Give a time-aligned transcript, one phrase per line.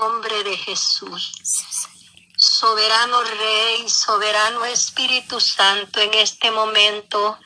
[0.00, 1.32] nombre de Jesús.
[2.36, 7.38] Soberano Rey, soberano Espíritu Santo, en este momento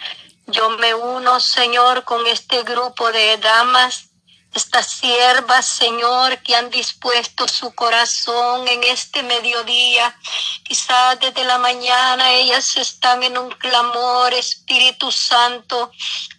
[0.47, 4.11] yo me uno, Señor, con este grupo de damas
[4.55, 10.17] estas siervas, Señor, que han dispuesto su corazón en este mediodía.
[10.63, 15.91] Quizás desde la mañana ellas están en un clamor, Espíritu Santo.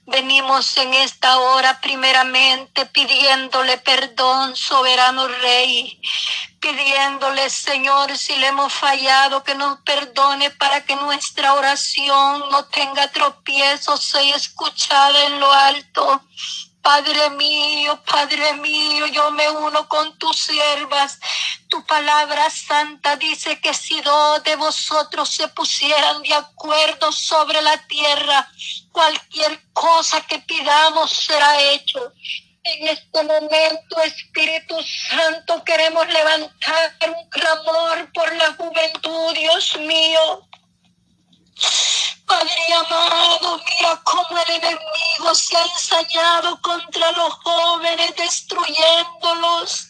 [0.06, 6.00] Venimos en esta hora primeramente pidiéndole perdón, soberano Rey,
[6.60, 13.12] pidiéndole, Señor, si le hemos fallado, que nos perdone para que nuestra oración no tenga
[13.12, 16.22] tropiezos, sea escuchada en lo alto.
[16.86, 21.20] Padre mío, Padre mío, yo me uno con tus siervas.
[21.68, 27.76] Tu palabra santa dice que si dos de vosotros se pusieran de acuerdo sobre la
[27.88, 28.48] tierra,
[28.92, 32.14] cualquier cosa que pidamos será hecho.
[32.62, 34.76] En este momento, Espíritu
[35.10, 40.48] Santo, queremos levantar un clamor por la juventud, Dios mío.
[42.26, 49.88] Padre amado, mira cómo el enemigo se ha ensañado contra los jóvenes, destruyéndolos.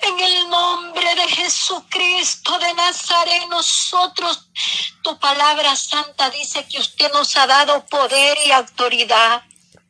[0.00, 4.48] En el nombre de Jesucristo de Nazaret, nosotros,
[5.02, 9.42] tu palabra santa dice que usted nos ha dado poder y autoridad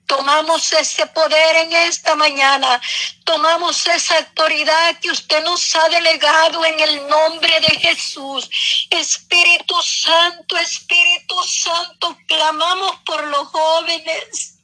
[0.06, 2.80] Tomamos ese poder en esta mañana.
[3.24, 8.48] Tomamos esa autoridad que usted nos ha delegado en el nombre de Jesús.
[8.90, 14.54] Espíritu Santo, Espíritu Santo, clamamos por los jóvenes.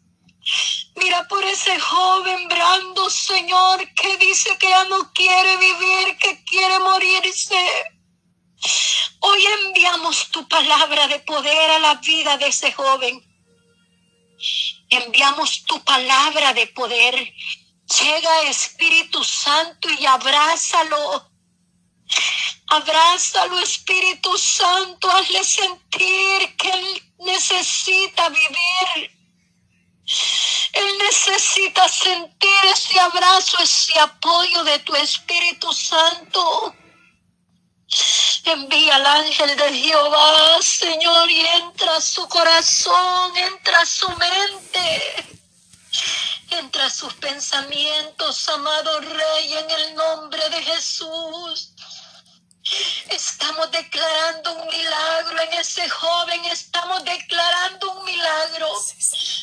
[0.96, 6.78] Mira por ese joven Brando, Señor, que dice que ya no quiere vivir, que quiere
[6.78, 7.56] morirse.
[9.20, 13.31] Hoy enviamos tu palabra de poder a la vida de ese joven.
[14.88, 17.14] Enviamos tu palabra de poder.
[18.00, 21.30] Llega Espíritu Santo y abrázalo.
[22.68, 25.10] Abrázalo, Espíritu Santo.
[25.10, 29.10] Hazle sentir que Él necesita vivir.
[30.72, 36.74] Él necesita sentir ese abrazo, ese apoyo de tu Espíritu Santo.
[38.44, 45.40] Envía al ángel de Jehová, Señor, y entra a su corazón, entra a su mente,
[46.50, 51.72] entra a sus pensamientos, amado Rey, en el nombre de Jesús.
[53.08, 58.72] Estamos declarando un milagro en ese joven, estamos declarando un milagro.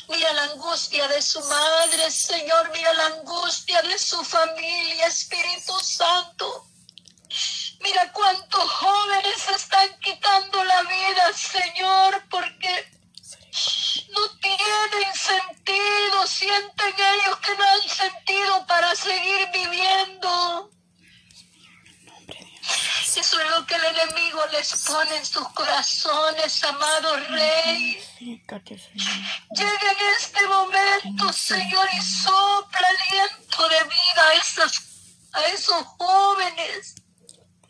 [0.08, 6.66] Mira la angustia de su madre, Señor, mira la angustia de su familia, Espíritu Santo.
[7.82, 12.92] Mira cuántos jóvenes están quitando la vida, Señor, porque
[14.10, 20.72] no tienen sentido, sienten ellos que no han sentido para seguir viviendo.
[23.16, 28.02] Eso es lo que el enemigo les pone en sus corazones, amado Rey.
[29.52, 34.82] Llega en este momento, Señor, y sopla aliento de vida a, esos,
[35.34, 36.96] a esos jóvenes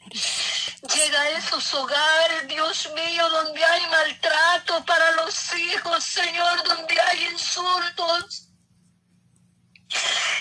[0.10, 7.26] Llega a esos hogares, Dios mío, donde hay maltrato para los hijos, Señor, donde hay
[7.26, 8.48] insultos.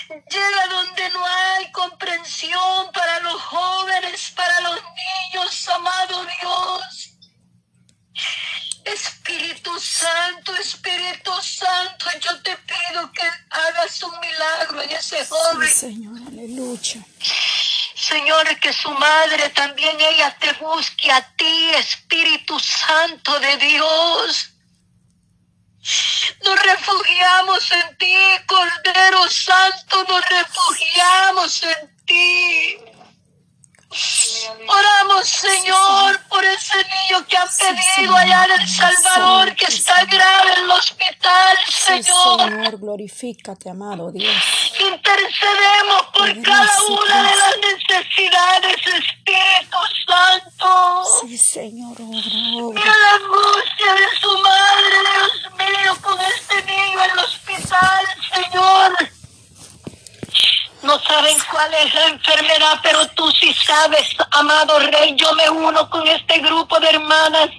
[0.09, 7.09] Llega donde no hay comprensión para los jóvenes, para los niños, amado Dios.
[8.85, 15.69] Espíritu Santo, Espíritu Santo, yo te pido que hagas un milagro en ese joven.
[15.69, 17.05] Señor, aleluya.
[18.09, 24.49] Señor, que su madre también ella te busque a ti, Espíritu Santo de Dios.
[26.43, 28.15] Nos refugiamos en ti,
[28.47, 32.77] Cordero Santo, nos refugiamos en ti.
[33.91, 40.53] Oramos, Señor, por ese niño que ha pedido allá en El Salvador, que está grave
[40.57, 42.39] en el hospital, Señor.
[42.39, 44.31] Señor, glorifícate, amado Dios.
[44.79, 49.77] Intercedemos por cada una de las necesidades, Espíritu
[50.07, 51.05] Santo.
[51.21, 52.83] Sí, Señor, obra, obra.
[52.85, 58.05] La angustia de su madre, Dios mío, con este niño en el hospital,
[58.35, 59.09] Señor.
[60.81, 65.13] No saben cuál es la enfermedad, pero tú sí sabes, amado Rey.
[65.17, 67.49] Yo me uno con este grupo de hermanas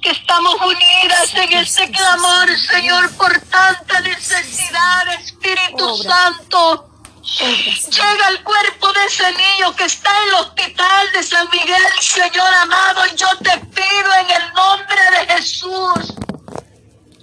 [0.00, 6.88] que estamos unidas en este clamor, Señor, por tanta necesidad, Espíritu Santo.
[7.38, 12.54] Llega el cuerpo de ese niño que está en el hospital de San Miguel, Señor
[12.62, 13.04] amado.
[13.14, 16.25] Yo te pido en el nombre de Jesús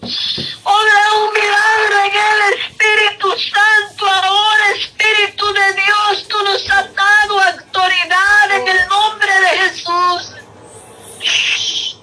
[0.04, 4.06] Obra un milagro en el Espíritu Santo.
[4.06, 10.34] Ahora, Espíritu de Dios, tú nos has dado autoridad en el nombre de Jesús.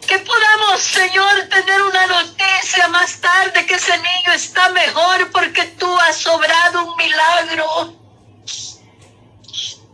[0.08, 5.94] Que podamos, Señor, tener una noticia más tarde que ese niño está mejor porque tú
[6.00, 7.94] has obrado un milagro.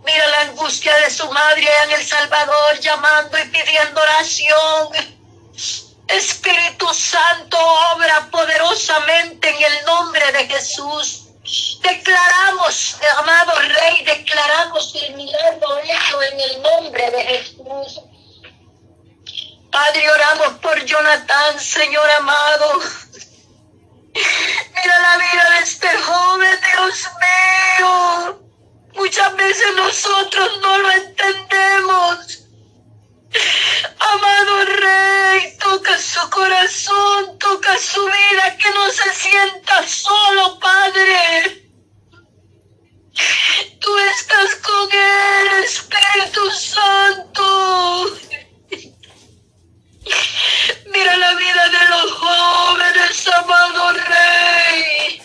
[0.05, 5.16] Mira la angustia de su madre en El Salvador llamando y pidiendo oración
[6.09, 7.59] Espíritu Santo,
[7.95, 11.23] obra poderosamente en el nombre de Jesús.
[11.81, 18.01] Declaramos, amado Rey, declaramos el milagro hecho en el nombre de Jesús.
[19.71, 22.81] Padre, oramos por Jonathan, Señor amado.
[24.15, 28.41] Mira la vida de este joven, Dios mío.
[28.95, 32.46] Muchas veces nosotros no lo entendemos.
[33.99, 41.67] Amado Rey, toca su corazón, toca su vida, que no se sienta solo, Padre.
[43.81, 48.17] Tú estás con él, Espíritu Santo.
[50.93, 55.23] Mira la vida de los jóvenes, amado Rey.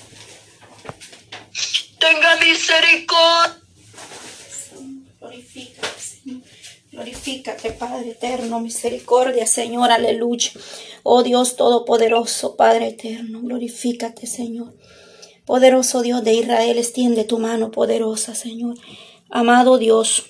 [2.00, 3.62] Tenga misericordia.
[5.54, 6.01] Señor.
[6.92, 10.52] Glorifícate, Padre eterno, misericordia, Señor, aleluya.
[11.04, 14.74] Oh Dios Todopoderoso, Padre eterno, glorifícate, Señor.
[15.46, 18.76] Poderoso Dios de Israel, extiende tu mano poderosa, Señor.
[19.30, 20.26] Amado Dios.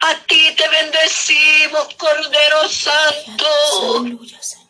[0.00, 3.46] A ti te bendecimos, Cordero Santo.
[4.00, 4.68] Aleluya, Señor.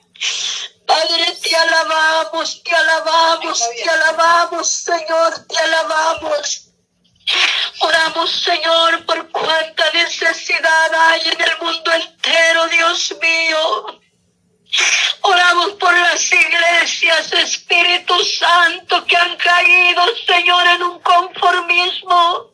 [0.87, 6.71] Padre, te alabamos, te alabamos, te alabamos, Señor, te alabamos.
[7.85, 14.01] Oramos, Señor, por cuánta necesidad hay en el mundo entero, Dios mío.
[15.21, 22.51] Oramos por las iglesias, Espíritu Santo, que han caído, Señor, en un conformismo.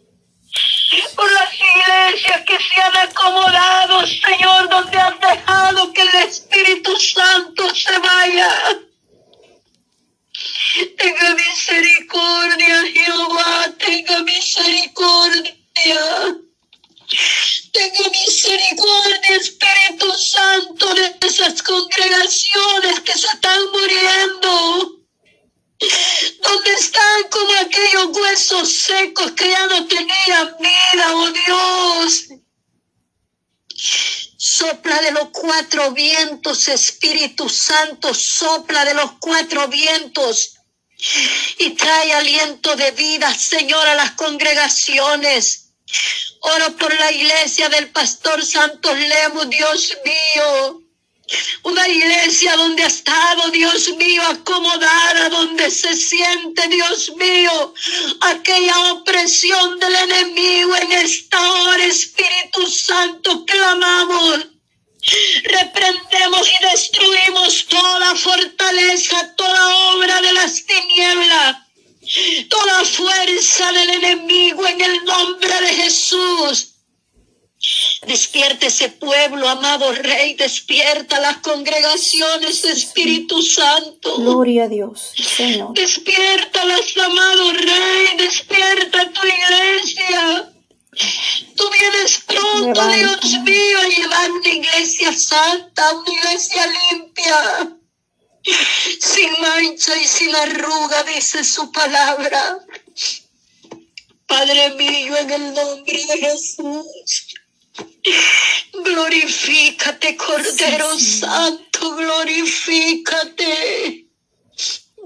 [1.14, 7.72] Por las iglesias que se han acomodado, Señor, donde han dejado que el Espíritu Santo
[7.72, 8.50] se vaya.
[10.96, 15.54] Tenga misericordia, Jehová, tenga misericordia.
[17.72, 25.00] Tenga misericordia, Espíritu Santo, de esas congregaciones que se están muriendo.
[26.42, 32.28] Donde están como aquellos huesos secos que ya no tenían vida, oh Dios.
[34.60, 40.58] Sopla de los cuatro vientos, Espíritu Santo, sopla de los cuatro vientos
[41.56, 45.70] y trae aliento de vida, Señor, a las congregaciones.
[46.40, 50.82] Oro por la iglesia del pastor Santos Lemos, Dios mío.
[51.62, 57.72] Una iglesia donde ha estado, Dios mío, acomodada, donde se siente, Dios mío,
[58.20, 64.49] aquella opresión del enemigo en esta hora, Espíritu Santo, clamamos.
[65.44, 71.56] Reprendemos y destruimos toda fortaleza, toda obra de las tinieblas,
[72.48, 76.74] toda fuerza del enemigo en el nombre de Jesús.
[78.06, 84.16] Despierta ese pueblo, amado Rey, despierta las congregaciones, Espíritu Santo.
[84.16, 85.74] Gloria a Dios, Señor.
[85.74, 90.49] Despiértalas, amado Rey, despierta tu iglesia.
[91.56, 92.88] Tú vienes pronto.
[92.88, 97.76] Dios mío, a llevar una iglesia santa, una iglesia limpia,
[99.00, 102.58] sin mancha y sin arruga, dice su palabra.
[104.26, 106.86] Padre mío, en el nombre de Jesús.
[108.72, 111.20] Glorifícate, Cordero Sí.
[111.20, 114.06] Santo, glorifícate.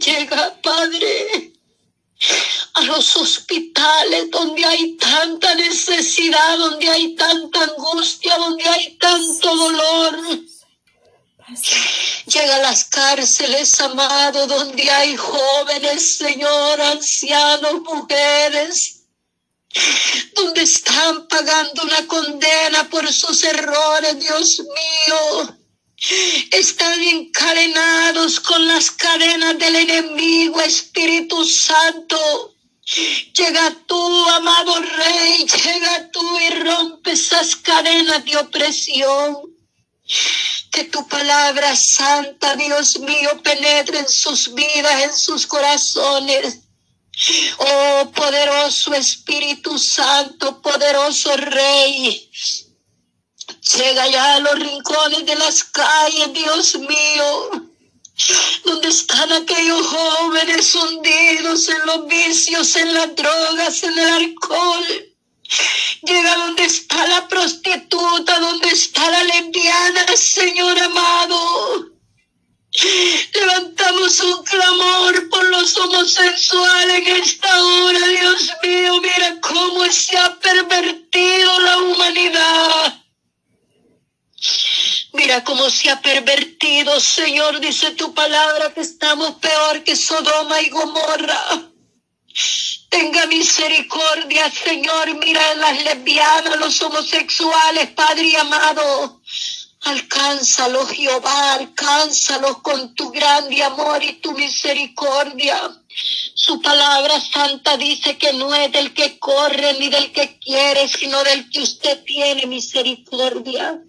[0.01, 1.53] Llega, Padre,
[2.75, 10.41] a los hospitales donde hay tanta necesidad, donde hay tanta angustia, donde hay tanto dolor.
[12.27, 19.03] Llega a las cárceles, amado, donde hay jóvenes, Señor, ancianos, mujeres,
[20.35, 25.57] donde están pagando una condena por sus errores, Dios mío.
[26.51, 32.54] Están encadenados con las cadenas del enemigo, Espíritu Santo.
[32.87, 39.37] Llega tú, amado Rey, llega tú y rompe esas cadenas de opresión.
[40.71, 46.59] Que tu palabra santa, Dios mío, penetre en sus vidas, en sus corazones.
[47.59, 52.31] Oh, poderoso Espíritu Santo, poderoso Rey.
[53.77, 57.64] Llega ya a los rincones de las calles, Dios mío.
[58.65, 65.15] Donde están aquellos jóvenes hundidos en los vicios, en las drogas, en el alcohol.
[66.03, 71.95] Llega donde está la prostituta, donde está la lesbiana, Señor amado.
[73.35, 79.01] Levantamos un clamor por los homosexuales en esta hora, Dios mío.
[79.01, 83.04] Mira cómo se ha pervertido la humanidad.
[85.15, 90.71] Mira cómo se ha pervertido, Señor, dice tu palabra, que estamos peor que Sodoma y
[90.71, 91.71] Gomorra.
[92.89, 95.15] Tenga misericordia, Señor.
[95.25, 99.21] Mira las lesbianas, los homosexuales, Padre amado.
[99.83, 105.61] Alcánzalos, Jehová, alcánzalos con tu grande amor y tu misericordia.
[106.35, 111.23] Su palabra santa dice que no es del que corre ni del que quiere, sino
[111.23, 113.81] del que usted tiene misericordia.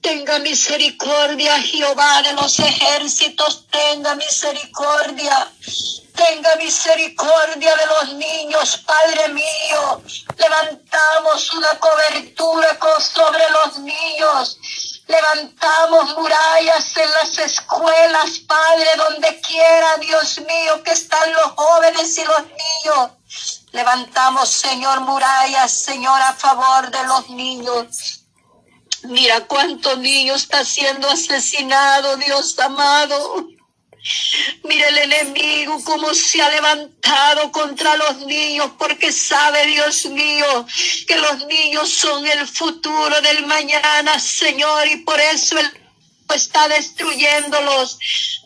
[0.00, 5.52] Tenga misericordia, Jehová de los ejércitos, tenga misericordia.
[6.14, 10.02] Tenga misericordia de los niños, Padre mío.
[10.36, 14.58] Levantamos una cobertura sobre los niños.
[15.06, 22.24] Levantamos murallas en las escuelas, Padre, donde quiera, Dios mío, que están los jóvenes y
[22.24, 23.10] los niños.
[23.70, 28.21] Levantamos, Señor, murallas, Señor, a favor de los niños.
[29.04, 33.48] Mira cuánto niño está siendo asesinado, Dios amado.
[34.64, 40.66] Mira el enemigo cómo se ha levantado contra los niños porque sabe, Dios mío,
[41.06, 45.81] que los niños son el futuro del mañana, Señor, y por eso el
[46.32, 47.98] está destruyéndolos.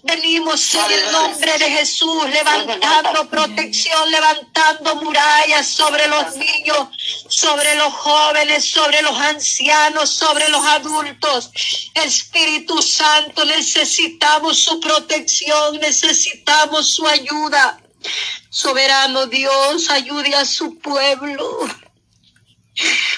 [0.03, 6.89] Venimos en el nombre de Jesús, levantando protección, levantando murallas sobre los niños,
[7.29, 11.51] sobre los jóvenes, sobre los ancianos, sobre los adultos.
[11.95, 17.81] Espíritu Santo, necesitamos su protección, necesitamos su ayuda.
[18.51, 21.67] Soberano Dios, ayude a su pueblo.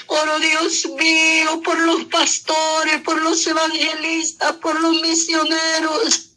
[0.07, 6.31] Oro Dios mío por los pastores, por los evangelistas, por los misioneros,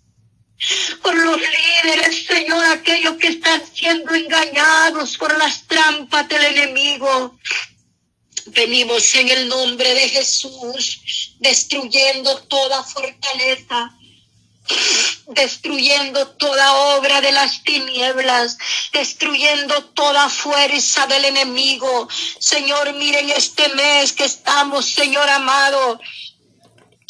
[1.01, 7.37] por los líderes, Señor, aquellos que están siendo engañados por las trampas del enemigo.
[8.47, 13.95] Venimos en el nombre de Jesús, destruyendo toda fortaleza,
[15.27, 18.57] destruyendo toda obra de las tinieblas,
[18.91, 22.07] destruyendo toda fuerza del enemigo.
[22.39, 25.99] Señor, miren este mes que estamos, Señor amado.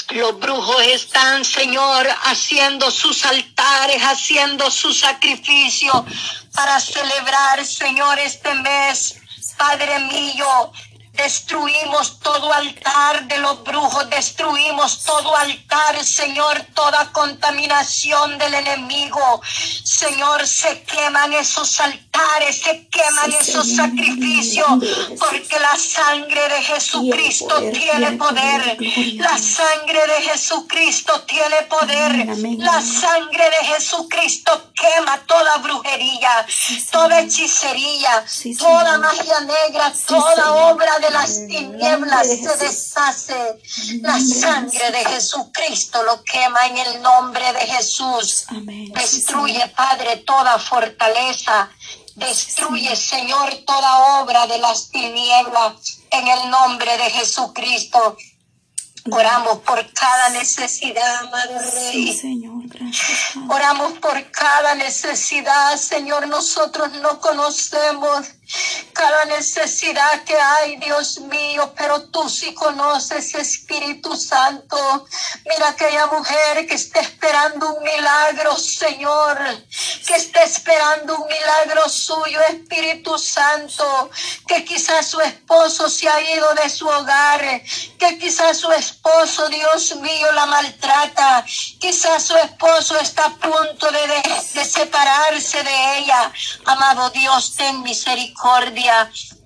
[0.09, 6.05] Los brujos están, Señor, haciendo sus altares, haciendo su sacrificio
[6.53, 9.15] para celebrar, Señor, este mes.
[9.57, 10.71] Padre mío,
[11.13, 19.41] Destruimos todo altar de los brujos, destruimos todo altar, Señor, toda contaminación del enemigo.
[19.83, 24.67] Señor, se queman esos altares, se queman esos sacrificios,
[25.19, 28.77] porque la sangre de Jesucristo tiene poder.
[29.15, 32.25] La sangre de Jesucristo tiene poder.
[32.57, 36.45] La sangre de Jesucristo quema toda brujería,
[36.89, 38.25] toda hechicería,
[38.57, 43.59] toda magia negra, toda obra de las tinieblas se deshace.
[44.01, 48.45] La sangre de Jesucristo lo quema en el nombre de Jesús.
[48.93, 51.69] Destruye, Padre, toda fortaleza.
[52.15, 55.73] Destruye, Señor, toda obra de las tinieblas
[56.11, 58.17] en el nombre de Jesucristo.
[59.09, 62.15] Oramos por cada necesidad, amado Rey.
[62.15, 63.35] Señor, gracias.
[63.49, 66.27] Oramos por cada necesidad, Señor.
[66.27, 68.27] Nosotros no conocemos
[68.93, 75.05] cada necesidad que hay, Dios mío, pero tú sí conoces, Espíritu Santo.
[75.45, 79.37] Mira aquella mujer que está esperando un milagro, Señor,
[80.05, 84.09] que está esperando un milagro suyo, Espíritu Santo,
[84.47, 87.41] que quizás su esposo se ha ido de su hogar,
[87.97, 91.45] que quizás su esposo, Dios mío, la maltrata,
[91.79, 94.21] quizás su esposo está a punto de, de,
[94.53, 96.31] de separarse de ella.
[96.65, 98.40] Amado Dios, ten misericordia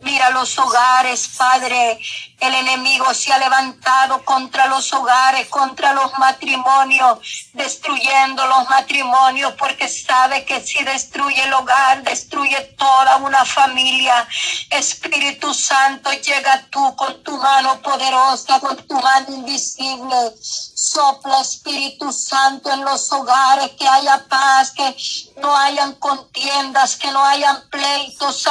[0.06, 2.00] Mira los hogares, Padre.
[2.40, 9.88] El enemigo se ha levantado contra los hogares, contra los matrimonios, destruyendo los matrimonios, porque
[9.88, 14.28] sabe que si destruye el hogar, destruye toda una familia.
[14.70, 20.36] Espíritu Santo, llega tú con tu mano poderosa, con tu mano invisible.
[20.40, 24.96] Sopla, Espíritu Santo, en los hogares, que haya paz, que
[25.42, 28.46] no hayan contiendas, que no hayan pleitos,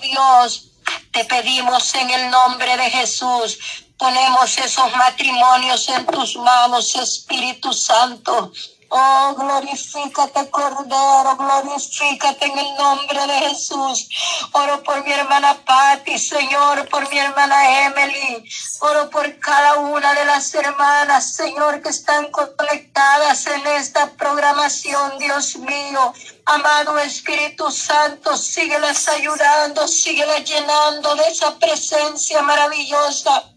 [0.00, 0.70] Dios.
[1.12, 3.58] Te pedimos en el nombre de Jesús,
[3.96, 8.52] ponemos esos matrimonios en tus manos, Espíritu Santo.
[8.96, 14.08] Oh, glorifícate, Cordero, glorifícate en el nombre de Jesús.
[14.52, 18.48] Oro por mi hermana Patti, Señor, por mi hermana Emily.
[18.78, 25.56] Oro por cada una de las hermanas, Señor, que están conectadas en esta programación, Dios
[25.56, 26.12] mío.
[26.46, 33.54] Amado Espíritu Santo, síguelas ayudando, síguelas llenando de esa presencia maravillosa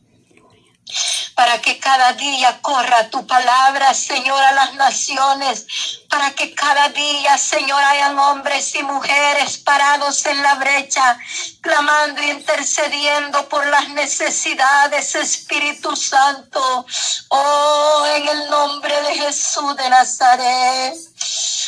[1.37, 5.67] para que cada día corra tu palabra, Señor, a las naciones,
[6.09, 11.15] para que cada día, Señor, hayan hombres y mujeres parados en la brecha,
[11.61, 16.87] clamando e intercediendo por las necesidades, Espíritu Santo.
[17.29, 20.95] Oh, en el nombre de Jesús de Nazaret.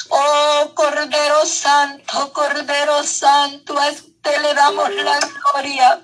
[0.09, 6.03] Oh, Cordero Santo, Cordero Santo, a usted le damos la gloria.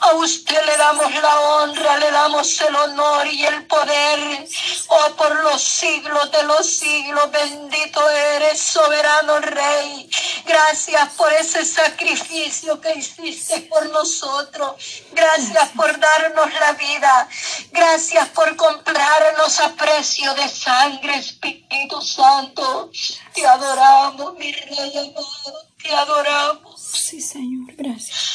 [0.00, 4.46] A usted le damos la honra, le damos el honor y el poder.
[4.86, 10.08] Oh, por los siglos de los siglos, bendito eres, soberano Rey.
[10.46, 14.76] Gracias por ese sacrificio que hiciste por nosotros.
[15.12, 17.28] Gracias por darnos la vida.
[17.72, 22.90] Gracias por comprarnos a precio de sangre, Espíritu Santo.
[23.34, 25.66] Te adoramos, mi Rey amado.
[25.82, 26.80] Te adoramos.
[26.80, 28.27] Sí, Señor, gracias.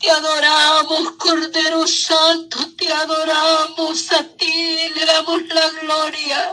[0.00, 6.52] Te adoramos, Cordero Santo, te adoramos a ti, le damos la gloria.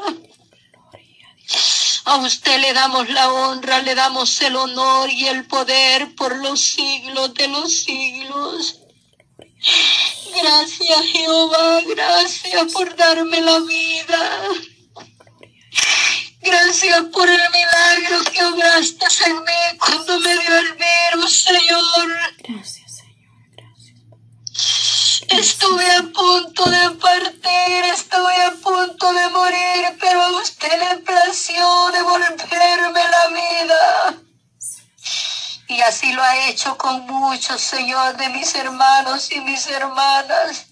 [2.06, 6.60] A usted le damos la honra, le damos el honor y el poder por los
[6.60, 8.80] siglos de los siglos.
[10.42, 14.42] Gracias Jehová, gracias por darme la vida.
[16.42, 22.08] Gracias por el milagro que obraste en mí cuando me dio el virus, Señor.
[22.48, 22.85] Gracias.
[25.29, 31.91] Estuve a punto de partir, estuve a punto de morir, pero a usted le plació
[31.91, 34.22] devolverme la vida.
[35.67, 40.67] Y así lo ha hecho con muchos, Señor, de mis hermanos y mis hermanas.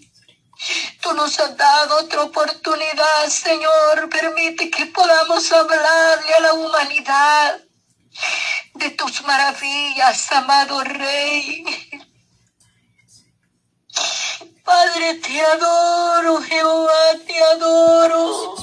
[1.02, 4.08] Tú nos has dado otra oportunidad, Señor.
[4.10, 7.60] Permite que podamos hablarle a la humanidad
[8.76, 11.83] de tus maravillas, amado Rey.
[14.64, 18.56] Padre, te adoro, Jehová, te adoro.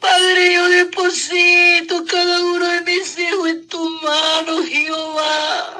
[0.00, 5.78] Padre, yo deposito cada uno de mis hijos en tu mano, Jehová.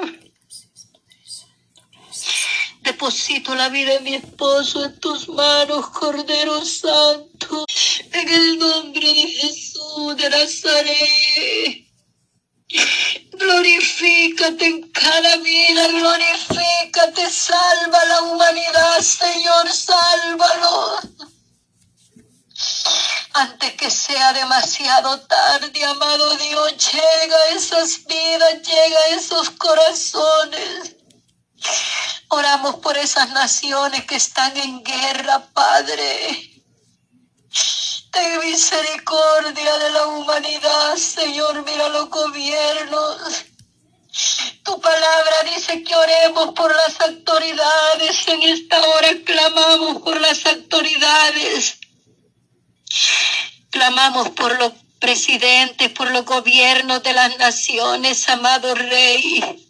[2.81, 7.65] Deposito la vida de mi esposo en tus manos, Cordero Santo,
[8.11, 11.82] en el nombre de Jesús de Nazaret.
[14.43, 20.99] Glorifícate en cada vida, glorifícate, salva la humanidad, Señor, sálvalo.
[23.35, 30.97] Antes que sea demasiado tarde, amado Dios, llega a esas vidas, llega a esos corazones.
[32.27, 36.63] Oramos por esas naciones que están en guerra, Padre.
[38.11, 41.63] Ten misericordia de la humanidad, Señor.
[41.63, 43.52] Mira los gobiernos.
[44.63, 48.27] Tu palabra dice que oremos por las autoridades.
[48.27, 51.79] En esta hora clamamos por las autoridades.
[53.71, 59.69] Clamamos por los presidentes, por los gobiernos de las naciones, amado Rey.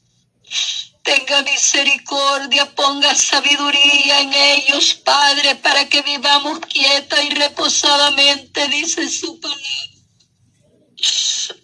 [1.03, 9.39] Tenga misericordia, ponga sabiduría en ellos, Padre, para que vivamos quieta y reposadamente, dice su
[9.39, 9.61] palabra.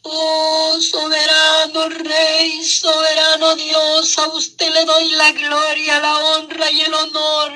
[0.04, 6.94] Oh, soberano Rey, soberano Dios, a usted le doy la gloria, la honra y el
[6.94, 7.52] honor.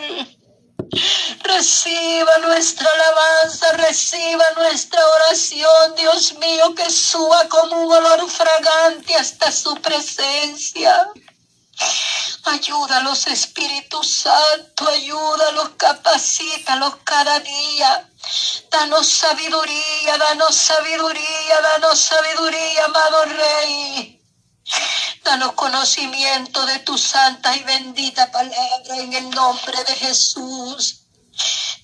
[1.43, 9.51] Reciba nuestra alabanza, reciba nuestra oración, Dios mío, que suba como un olor fragante hasta
[9.51, 11.11] su presencia.
[12.45, 18.09] Ayúdalos, Espíritu Santo, ayúdalos, capacítalos cada día.
[18.69, 24.21] Danos sabiduría, danos sabiduría, danos sabiduría, amado Rey.
[25.23, 31.03] Danos conocimiento de tu santa y bendita palabra en el nombre de Jesús.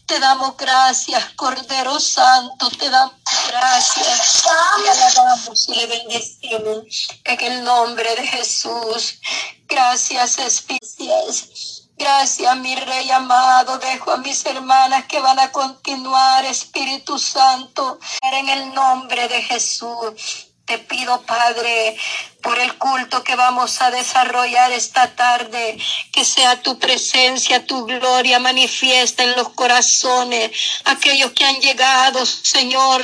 [0.05, 3.18] Te damos gracias, Cordero Santo, te damos
[3.49, 4.43] gracias.
[4.83, 9.19] Te alabamos y le bendecimos en el nombre de Jesús.
[9.67, 11.89] Gracias, Espíritus.
[11.97, 13.77] Gracias, mi Rey amado.
[13.77, 20.48] Dejo a mis hermanas que van a continuar, Espíritu Santo, en el nombre de Jesús.
[20.69, 21.97] Te pido, Padre,
[22.43, 25.79] por el culto que vamos a desarrollar esta tarde,
[26.13, 30.51] que sea tu presencia, tu gloria manifiesta en los corazones,
[30.85, 33.03] aquellos que han llegado, Señor,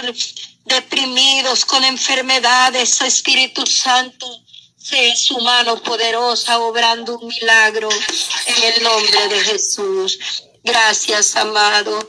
[0.65, 4.27] deprimidos con enfermedades, Espíritu Santo.
[4.77, 7.89] Sea su mano poderosa obrando un milagro
[8.45, 10.19] en el nombre de Jesús.
[10.63, 12.07] Gracias, amado.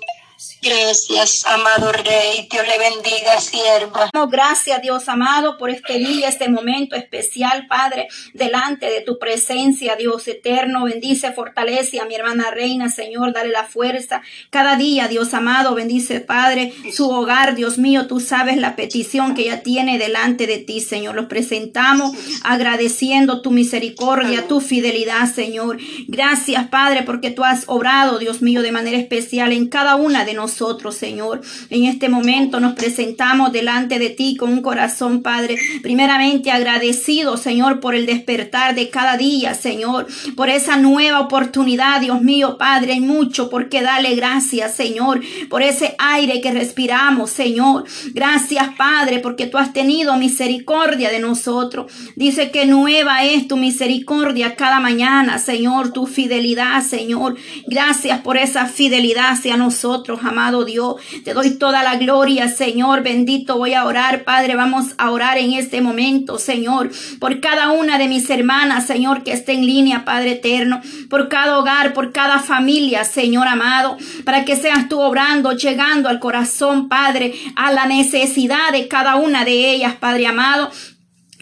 [0.62, 2.48] Gracias, amado Rey.
[2.50, 4.10] Dios le bendiga, sierva.
[4.28, 10.26] Gracias, Dios amado, por este día, este momento especial, Padre, delante de tu presencia, Dios
[10.26, 10.84] eterno.
[10.84, 14.22] Bendice, fortalece a mi hermana Reina, Señor, dale la fuerza.
[14.50, 18.06] Cada día, Dios amado, bendice, Padre, su hogar, Dios mío.
[18.06, 21.14] Tú sabes la petición que ella tiene delante de ti, Señor.
[21.14, 25.78] Los presentamos agradeciendo tu misericordia, tu fidelidad, Señor.
[26.08, 30.32] Gracias, Padre, porque tú has obrado, Dios mío, de manera especial en cada una de
[30.32, 31.40] nosotros nosotros, Señor.
[31.70, 37.80] En este momento nos presentamos delante de ti con un corazón, Padre, primeramente agradecido, Señor,
[37.80, 40.06] por el despertar de cada día, Señor,
[40.36, 45.62] por esa nueva oportunidad, Dios mío, Padre, hay mucho por qué darle gracias, Señor, por
[45.62, 47.84] ese aire que respiramos, Señor.
[48.14, 51.92] Gracias, Padre, porque tú has tenido misericordia de nosotros.
[52.14, 57.36] Dice que nueva es tu misericordia cada mañana, Señor, tu fidelidad, Señor.
[57.66, 60.96] Gracias por esa fidelidad hacia nosotros, amado Dios.
[61.24, 63.02] Te doy toda la gloria, Señor.
[63.02, 64.54] Bendito voy a orar, Padre.
[64.54, 69.32] Vamos a orar en este momento, Señor, por cada una de mis hermanas, Señor, que
[69.32, 74.56] esté en línea, Padre eterno, por cada hogar, por cada familia, Señor amado, para que
[74.56, 79.94] seas tú obrando, llegando al corazón, Padre, a la necesidad de cada una de ellas,
[79.94, 80.70] Padre amado.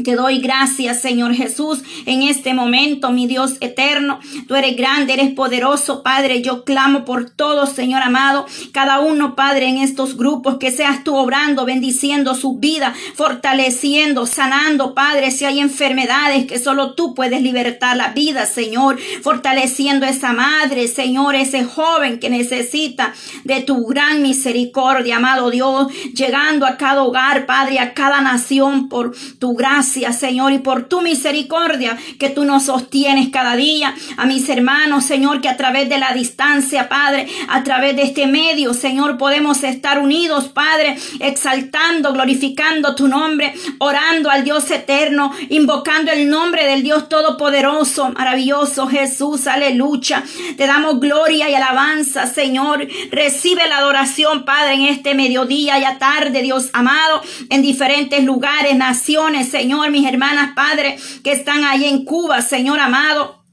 [0.03, 4.19] Te doy gracias, Señor Jesús, en este momento, mi Dios eterno.
[4.49, 6.43] Tú eres grande, eres poderoso, Padre.
[6.43, 8.45] Yo clamo por todos, Señor amado.
[8.73, 14.95] Cada uno, Padre, en estos grupos, que seas tú obrando, bendiciendo su vida, fortaleciendo, sanando,
[14.95, 15.31] Padre.
[15.31, 18.99] Si hay enfermedades que solo tú puedes libertar la vida, Señor.
[19.23, 25.87] Fortaleciendo esa madre, Señor, ese joven que necesita de tu gran misericordia, amado Dios.
[26.15, 31.01] Llegando a cada hogar, Padre, a cada nación por tu gracia Señor, y por tu
[31.03, 33.95] misericordia que tú nos sostienes cada día.
[34.17, 38.27] A mis hermanos, Señor, que a través de la distancia, Padre, a través de este
[38.27, 46.11] medio, Señor, podemos estar unidos, Padre, exaltando, glorificando tu nombre, orando al Dios eterno, invocando
[46.13, 50.25] el nombre del Dios Todopoderoso, maravilloso Jesús, aleluya.
[50.57, 52.87] Te damos gloria y alabanza, Señor.
[53.11, 58.77] Recibe la adoración, Padre, en este mediodía y a tarde, Dios amado, en diferentes lugares,
[58.77, 63.44] naciones, Señor Señor, mis hermanas, Padre, que están ahí en Cuba, Señor amado.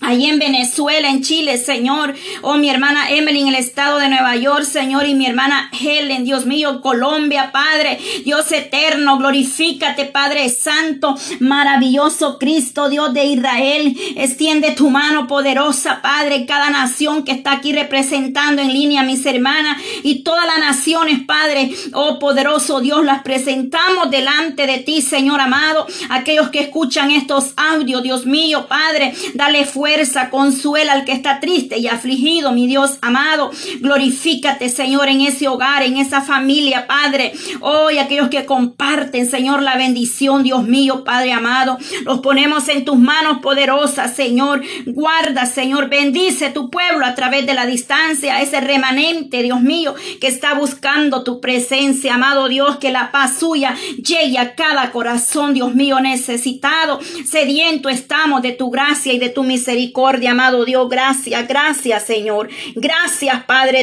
[0.00, 2.14] Allí en Venezuela, en Chile, Señor.
[2.40, 5.06] Oh, mi hermana Emily en el estado de Nueva York, Señor.
[5.06, 7.98] Y mi hermana Helen, Dios mío, Colombia, Padre.
[8.24, 13.94] Dios eterno, glorifícate, Padre Santo, maravilloso Cristo, Dios de Israel.
[14.16, 16.46] Extiende tu mano poderosa, Padre.
[16.46, 19.82] Cada nación que está aquí representando en línea, mis hermanas.
[20.02, 21.72] Y todas las naciones, Padre.
[21.92, 25.86] Oh, poderoso Dios, las presentamos delante de ti, Señor amado.
[26.08, 29.12] Aquellos que escuchan estos audios, Dios mío, Padre.
[29.34, 29.89] Dale fuerza
[30.30, 33.50] consuela al que está triste y afligido, mi Dios amado.
[33.80, 37.32] Glorifícate, Señor, en ese hogar, en esa familia, Padre.
[37.60, 41.78] Hoy aquellos que comparten, Señor, la bendición, Dios mío, Padre amado.
[42.04, 44.62] Los ponemos en tus manos poderosas, Señor.
[44.86, 50.28] Guarda, Señor, bendice tu pueblo a través de la distancia, ese remanente, Dios mío, que
[50.28, 55.74] está buscando tu presencia, amado Dios, que la paz suya llegue a cada corazón, Dios
[55.74, 57.00] mío, necesitado.
[57.24, 60.88] Sediento estamos de tu gracia y de tu misericordia misericordia, amado Dios.
[60.88, 62.48] Gracias, gracias, Señor.
[62.74, 63.78] Gracias, Padre